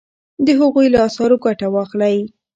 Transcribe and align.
د 0.45 0.47
هغوی 0.59 0.87
له 0.93 0.99
اثارو 1.07 1.37
ګټه 1.45 1.67
واخلئ. 1.73 2.15